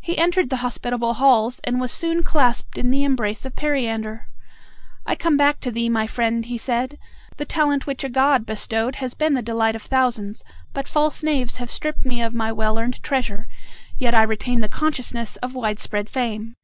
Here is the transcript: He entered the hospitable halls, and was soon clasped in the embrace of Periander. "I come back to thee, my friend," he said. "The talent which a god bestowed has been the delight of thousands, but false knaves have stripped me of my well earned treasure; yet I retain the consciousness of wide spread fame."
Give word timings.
He 0.00 0.18
entered 0.18 0.50
the 0.50 0.56
hospitable 0.56 1.14
halls, 1.14 1.60
and 1.62 1.80
was 1.80 1.92
soon 1.92 2.24
clasped 2.24 2.76
in 2.76 2.90
the 2.90 3.04
embrace 3.04 3.46
of 3.46 3.54
Periander. 3.54 4.26
"I 5.06 5.14
come 5.14 5.36
back 5.36 5.60
to 5.60 5.70
thee, 5.70 5.88
my 5.88 6.04
friend," 6.08 6.44
he 6.44 6.58
said. 6.58 6.98
"The 7.36 7.44
talent 7.44 7.86
which 7.86 8.02
a 8.02 8.08
god 8.08 8.44
bestowed 8.44 8.96
has 8.96 9.14
been 9.14 9.34
the 9.34 9.42
delight 9.42 9.76
of 9.76 9.82
thousands, 9.82 10.42
but 10.74 10.88
false 10.88 11.22
knaves 11.22 11.58
have 11.58 11.70
stripped 11.70 12.04
me 12.04 12.20
of 12.20 12.34
my 12.34 12.50
well 12.50 12.76
earned 12.76 13.00
treasure; 13.04 13.46
yet 13.98 14.16
I 14.16 14.24
retain 14.24 14.62
the 14.62 14.68
consciousness 14.68 15.36
of 15.36 15.54
wide 15.54 15.78
spread 15.78 16.10
fame." 16.10 16.56